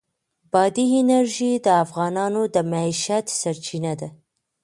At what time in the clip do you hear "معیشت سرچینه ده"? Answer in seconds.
2.71-4.09